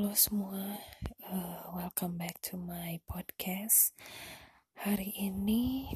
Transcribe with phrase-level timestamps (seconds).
[0.00, 0.80] Halo semua,
[1.28, 3.92] uh, welcome back to my podcast.
[4.80, 5.92] Hari ini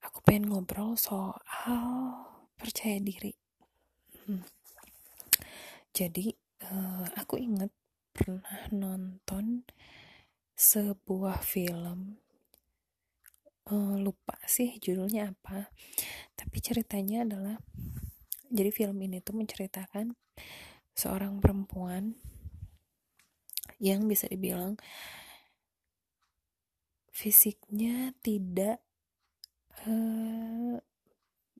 [0.00, 2.24] aku pengen ngobrol soal
[2.56, 3.36] percaya diri.
[4.24, 4.48] Hmm.
[5.92, 6.32] Jadi
[6.64, 7.68] uh, aku ingat
[8.16, 9.68] pernah nonton
[10.56, 12.16] sebuah film,
[13.68, 15.68] uh, lupa sih judulnya apa,
[16.32, 17.60] tapi ceritanya adalah
[18.48, 20.16] jadi film ini tuh menceritakan
[20.96, 22.16] seorang perempuan
[23.84, 24.80] yang bisa dibilang
[27.12, 28.80] fisiknya tidak
[29.84, 30.80] uh,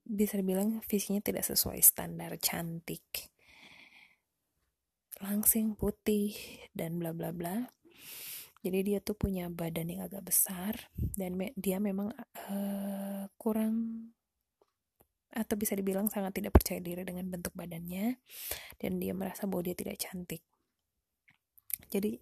[0.04, 3.04] bisa dibilang fisiknya tidak sesuai standar cantik.
[5.20, 6.32] Langsing putih
[6.72, 7.68] dan bla bla bla.
[8.64, 12.08] Jadi dia tuh punya badan yang agak besar dan me dia memang
[12.48, 14.08] uh, kurang
[15.28, 18.16] atau bisa dibilang sangat tidak percaya diri dengan bentuk badannya
[18.80, 20.40] dan dia merasa bahwa dia tidak cantik
[21.90, 22.18] jadi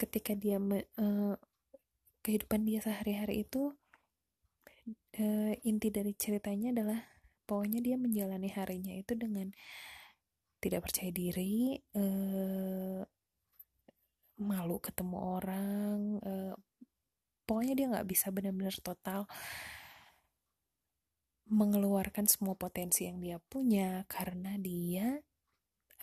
[0.00, 1.36] ketika dia uh,
[2.24, 3.76] kehidupan dia sehari-hari itu
[5.20, 7.00] uh, inti dari ceritanya adalah
[7.44, 9.52] pokoknya dia menjalani harinya itu dengan
[10.60, 13.00] tidak percaya diri uh,
[14.40, 16.54] malu ketemu orang uh,
[17.44, 19.28] pokoknya dia nggak bisa benar-benar total
[21.50, 25.18] mengeluarkan semua potensi yang dia punya karena dia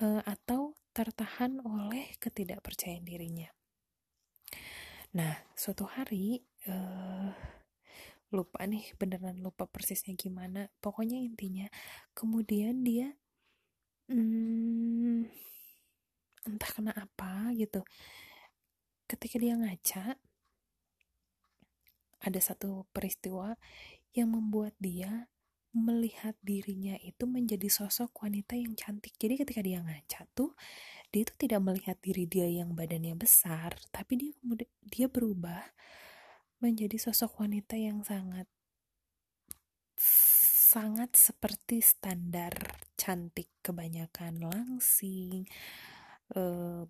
[0.04, 3.54] uh, atau tertahan oleh ketidakpercayaan dirinya.
[5.14, 7.30] Nah, suatu hari uh,
[8.34, 10.74] lupa nih beneran lupa persisnya gimana.
[10.82, 11.70] Pokoknya intinya
[12.18, 13.14] kemudian dia
[14.10, 15.30] hmm,
[16.50, 17.86] entah kena apa gitu.
[19.06, 20.18] Ketika dia ngaca
[22.26, 23.54] ada satu peristiwa
[24.18, 25.30] yang membuat dia
[25.76, 29.14] melihat dirinya itu menjadi sosok wanita yang cantik.
[29.20, 30.56] Jadi ketika dia ngaca tuh,
[31.12, 35.64] dia itu tidak melihat diri dia yang badannya besar, tapi dia kemudian dia berubah
[36.60, 38.50] menjadi sosok wanita yang sangat
[40.68, 42.54] sangat seperti standar
[43.00, 45.48] cantik kebanyakan langsing,
[46.36, 46.84] uh,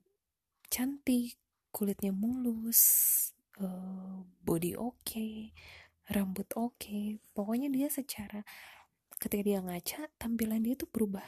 [0.68, 1.38] cantik,
[1.70, 2.82] kulitnya mulus,
[3.62, 5.54] uh, body oke, okay,
[6.08, 7.20] rambut oke, okay.
[7.36, 8.44] pokoknya dia secara
[9.18, 11.26] ketika dia ngaca tampilan dia tuh berubah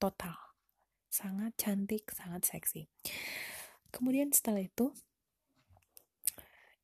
[0.00, 0.34] total.
[1.10, 2.86] Sangat cantik sangat seksi.
[3.90, 4.94] Kemudian setelah itu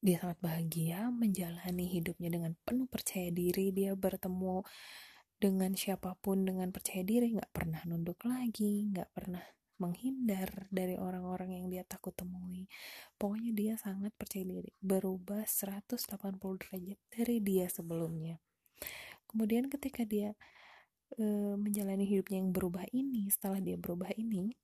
[0.02, 3.74] dia sangat bahagia menjalani hidupnya dengan penuh percaya diri.
[3.74, 4.62] Dia bertemu
[5.36, 9.44] dengan siapa pun dengan percaya diri nggak pernah nunduk lagi nggak pernah
[9.76, 12.66] menghindar dari orang-orang yang dia takut temui.
[13.20, 16.00] Pokoknya dia sangat percaya diri berubah 180
[16.38, 18.40] derajat dari dia sebelumnya.
[19.28, 20.32] Kemudian ketika dia
[21.14, 24.54] e, menjalani hidupnya yang berubah ini setelah dia berubah ini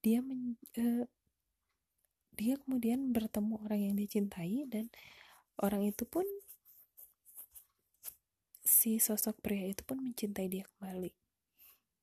[0.00, 1.08] dia men, e,
[2.36, 4.92] dia kemudian bertemu orang yang dia cintai dan
[5.58, 6.22] orang itu pun
[8.62, 11.25] si sosok pria itu pun mencintai dia kembali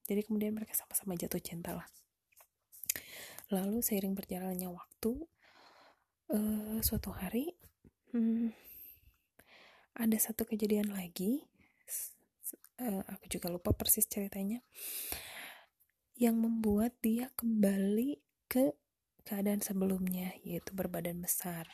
[0.04, 1.88] jadi kemudian mereka sama-sama jatuh cinta lah.
[3.52, 5.12] Lalu seiring berjalannya waktu
[6.34, 7.56] uh, suatu hari
[8.12, 8.52] hmm,
[9.96, 11.46] ada satu kejadian lagi.
[12.82, 14.60] Uh, aku juga lupa persis ceritanya.
[16.20, 18.20] Yang membuat dia kembali
[18.52, 18.76] ke
[19.24, 21.70] keadaan sebelumnya yaitu berbadan besar.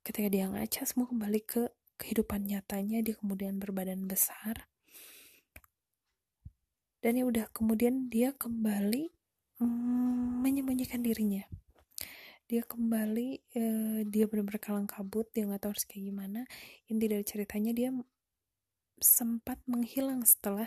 [0.00, 3.04] Ketika dia ngaca semua kembali ke kehidupan nyatanya.
[3.04, 4.70] Dia kemudian berbadan besar
[6.98, 9.10] dan ya udah kemudian dia kembali
[9.62, 11.46] mm, menyembunyikan dirinya.
[12.48, 13.28] Dia kembali
[13.60, 16.40] uh, dia benar-benar kalang kabut dia nggak tahu harus kayak gimana.
[16.88, 17.90] Inti dari ceritanya dia
[18.98, 20.66] sempat menghilang setelah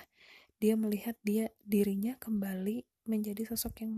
[0.62, 3.94] dia melihat dia dirinya kembali menjadi sosok yang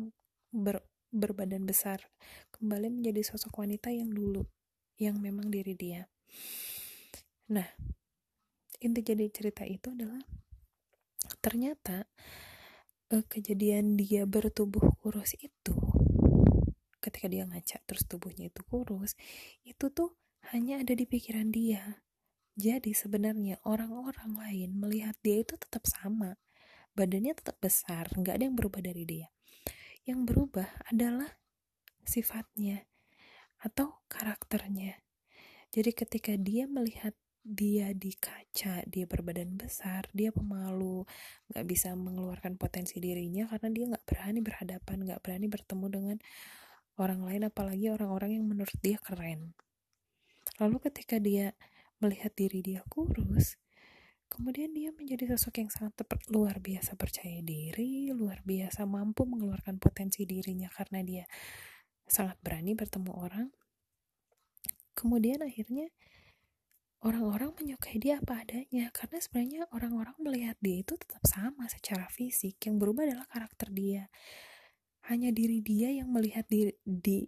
[0.49, 0.79] ber,
[1.11, 2.07] berbadan besar.
[2.55, 4.47] Kembali menjadi sosok wanita yang dulu
[4.95, 6.07] yang memang diri dia.
[7.51, 7.67] Nah
[8.79, 10.23] inti jadi cerita itu adalah
[11.43, 12.07] ternyata
[13.11, 15.75] uh, kejadian dia bertubuh kurus itu
[17.03, 19.19] ketika dia ngaca terus tubuhnya itu kurus
[19.67, 20.15] itu tuh
[20.55, 22.03] hanya ada di pikiran dia.
[22.53, 26.37] Jadi sebenarnya orang-orang lain melihat dia itu tetap sama
[26.93, 29.27] badannya tetap besar nggak ada yang berubah dari dia.
[30.03, 31.31] Yang berubah adalah
[32.03, 32.83] sifatnya
[33.63, 34.99] atau karakternya.
[35.73, 41.03] Jadi ketika dia melihat dia di kaca dia berbadan besar dia pemalu
[41.51, 46.17] nggak bisa mengeluarkan potensi dirinya karena dia nggak berani berhadapan nggak berani bertemu dengan
[46.95, 49.57] orang lain apalagi orang-orang yang menurut dia keren.
[50.61, 51.51] Lalu ketika dia
[51.99, 53.59] melihat diri dia kurus
[54.33, 60.25] kemudian dia menjadi sosok yang sangat luar biasa percaya diri luar biasa mampu mengeluarkan potensi
[60.25, 61.25] dirinya karena dia
[62.09, 63.47] sangat berani bertemu orang.
[64.97, 65.85] Kemudian akhirnya
[67.03, 72.55] orang-orang menyukai dia apa adanya karena sebenarnya orang-orang melihat dia itu tetap sama secara fisik
[72.63, 74.07] yang berubah adalah karakter dia.
[75.11, 77.27] Hanya diri dia yang melihat diri di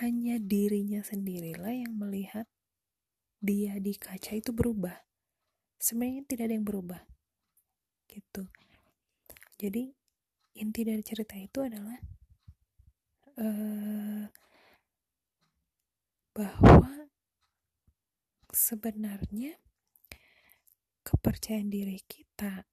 [0.00, 2.48] hanya dirinya sendirilah yang melihat
[3.44, 4.96] dia di kaca itu berubah.
[5.76, 7.04] Sebenarnya tidak ada yang berubah
[8.08, 8.48] gitu.
[9.60, 9.92] Jadi
[10.56, 12.00] inti dari cerita itu adalah
[13.36, 14.24] uh,
[16.32, 16.93] bahwa
[18.64, 19.60] sebenarnya
[21.04, 22.64] kepercayaan diri kita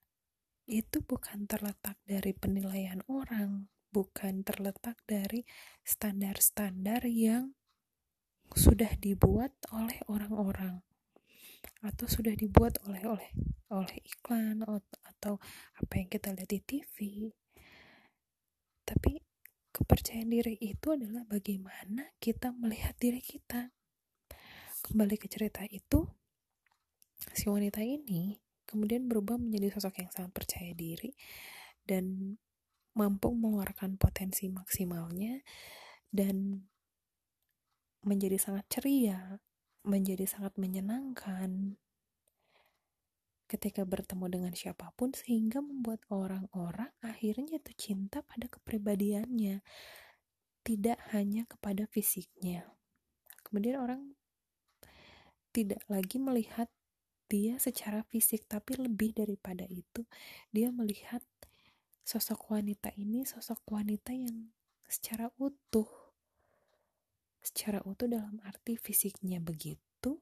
[0.64, 5.44] itu bukan terletak dari penilaian orang, bukan terletak dari
[5.84, 7.60] standar-standar yang
[8.56, 10.80] sudah dibuat oleh orang-orang
[11.84, 13.32] atau sudah dibuat oleh oleh
[13.72, 14.64] oleh iklan
[15.04, 15.44] atau
[15.76, 16.96] apa yang kita lihat di TV.
[18.88, 19.20] Tapi
[19.76, 23.76] kepercayaan diri itu adalah bagaimana kita melihat diri kita.
[24.82, 26.10] Kembali ke cerita itu,
[27.38, 31.14] si wanita ini kemudian berubah menjadi sosok yang sangat percaya diri
[31.86, 32.36] dan
[32.98, 35.44] mampu mengeluarkan potensi maksimalnya
[36.12, 36.66] dan
[38.04, 39.38] menjadi sangat ceria,
[39.86, 41.78] menjadi sangat menyenangkan
[43.52, 49.60] ketika bertemu dengan siapa pun sehingga membuat orang-orang akhirnya tuh cinta pada kepribadiannya
[50.64, 52.64] tidak hanya kepada fisiknya.
[53.44, 54.16] Kemudian orang
[55.52, 56.68] tidak lagi melihat
[57.32, 60.04] dia secara fisik tapi lebih daripada itu
[60.52, 61.24] dia melihat
[62.04, 64.52] sosok wanita ini sosok wanita yang
[64.92, 65.88] secara utuh
[67.40, 70.20] secara utuh dalam arti fisiknya begitu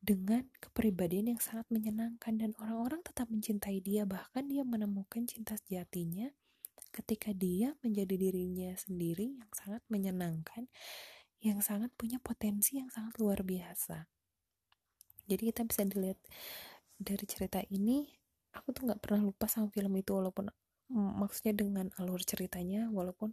[0.00, 6.32] dengan kepribadian yang sangat menyenangkan dan orang-orang tetap mencintai dia bahkan dia menemukan cinta sejatinya
[6.90, 10.66] ketika dia menjadi dirinya sendiri yang sangat menyenangkan
[11.40, 14.04] yang sangat punya potensi yang sangat luar biasa.
[15.24, 16.20] Jadi kita bisa dilihat
[17.00, 18.08] dari cerita ini
[18.52, 20.50] aku tuh nggak pernah lupa sama film itu walaupun
[20.90, 23.30] maksudnya dengan alur ceritanya walaupun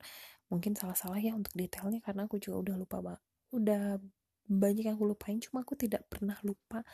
[0.47, 3.19] mungkin salah-salah ya untuk detailnya karena aku juga udah lupa bang
[3.49, 3.97] udah
[4.45, 6.85] banyak yang aku lupain cuma aku tidak pernah lupa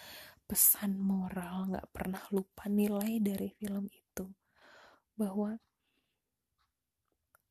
[0.44, 4.26] pesan moral nggak pernah lupa nilai dari film itu.
[5.16, 5.56] Bahwa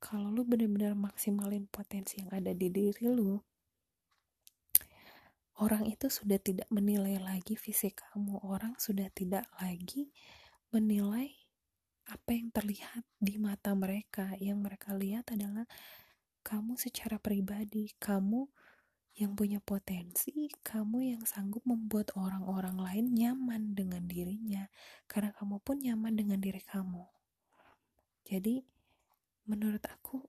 [0.03, 3.39] kalau lu benar-benar maksimalin potensi yang ada di diri lu
[5.61, 8.41] orang itu sudah tidak menilai lagi fisik kamu.
[8.41, 10.09] Orang sudah tidak lagi
[10.73, 11.29] menilai
[12.09, 14.33] apa yang terlihat di mata mereka.
[14.41, 15.69] Yang mereka lihat adalah
[16.41, 18.49] kamu secara pribadi kamu
[19.13, 24.65] yang punya potensi kamu yang sanggup membuat orang-orang lain nyaman dengan dirinya
[25.05, 27.05] karena kamu pun nyaman dengan diri kamu.
[28.25, 28.65] Jadi
[29.45, 30.25] menurut aku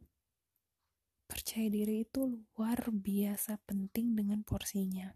[1.35, 5.11] percaya diri itu luar biasa penting dengan porsinya.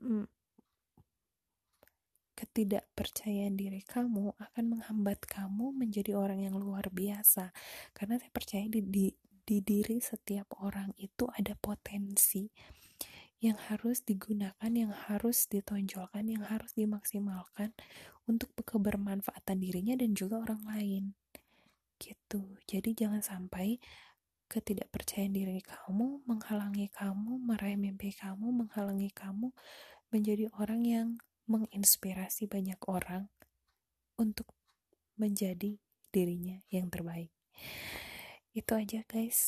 [0.00, 0.24] Hmm,
[2.40, 7.52] ketidakpercayaan diri kamu akan menghambat kamu menjadi orang yang luar biasa.
[7.92, 9.12] Karena saya percaya di, di,
[9.44, 12.48] di diri setiap orang itu ada potensi
[13.44, 17.76] yang harus digunakan, yang harus ditonjolkan, yang harus dimaksimalkan
[18.24, 21.04] untuk kebermanfaatan dirinya dan juga orang lain.
[22.00, 22.56] Gitu.
[22.64, 23.76] Jadi jangan sampai
[24.48, 29.52] ketidakpercayaan diri kamu menghalangi kamu meraih mimpi kamu, menghalangi kamu
[30.10, 31.08] menjadi orang yang
[31.46, 33.30] menginspirasi banyak orang
[34.18, 34.50] untuk
[35.14, 35.78] menjadi
[36.10, 37.30] dirinya yang terbaik.
[38.50, 39.38] Itu aja guys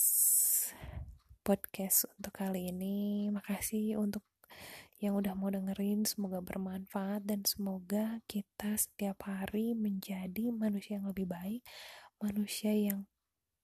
[1.42, 3.26] podcast untuk kali ini.
[3.35, 4.23] Makasih untuk
[5.02, 11.26] yang udah mau dengerin, semoga bermanfaat dan semoga kita setiap hari menjadi manusia yang lebih
[11.26, 11.66] baik,
[12.23, 13.11] manusia yang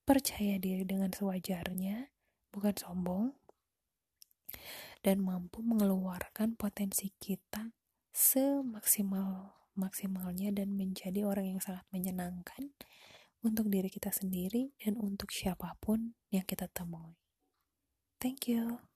[0.02, 2.10] percaya diri dengan sewajarnya,
[2.50, 3.38] bukan sombong,
[5.06, 7.70] dan mampu mengeluarkan potensi kita
[8.10, 12.74] semaksimal maksimalnya dan menjadi orang yang sangat menyenangkan
[13.46, 17.14] untuk diri kita sendiri dan untuk siapa pun yang kita temui.
[18.18, 18.87] Thank you.